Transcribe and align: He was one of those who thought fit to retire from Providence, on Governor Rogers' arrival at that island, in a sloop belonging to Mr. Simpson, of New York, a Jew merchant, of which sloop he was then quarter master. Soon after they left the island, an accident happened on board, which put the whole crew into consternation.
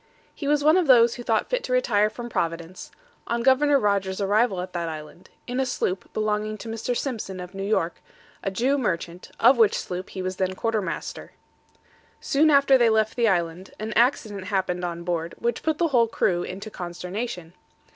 He 0.33 0.47
was 0.47 0.63
one 0.63 0.77
of 0.77 0.87
those 0.87 1.13
who 1.13 1.21
thought 1.21 1.47
fit 1.51 1.63
to 1.65 1.71
retire 1.73 2.09
from 2.09 2.27
Providence, 2.27 2.89
on 3.27 3.43
Governor 3.43 3.77
Rogers' 3.77 4.19
arrival 4.19 4.59
at 4.61 4.73
that 4.73 4.89
island, 4.89 5.29
in 5.45 5.59
a 5.59 5.65
sloop 5.67 6.11
belonging 6.11 6.57
to 6.57 6.67
Mr. 6.67 6.97
Simpson, 6.97 7.39
of 7.39 7.53
New 7.53 7.61
York, 7.61 8.01
a 8.41 8.49
Jew 8.49 8.79
merchant, 8.79 9.29
of 9.39 9.59
which 9.59 9.77
sloop 9.77 10.09
he 10.09 10.23
was 10.23 10.37
then 10.37 10.55
quarter 10.55 10.81
master. 10.81 11.33
Soon 12.19 12.49
after 12.49 12.79
they 12.79 12.89
left 12.89 13.15
the 13.15 13.27
island, 13.27 13.73
an 13.77 13.93
accident 13.93 14.45
happened 14.45 14.83
on 14.83 15.03
board, 15.03 15.35
which 15.37 15.61
put 15.61 15.77
the 15.77 15.89
whole 15.89 16.07
crew 16.07 16.41
into 16.41 16.71
consternation. 16.71 17.53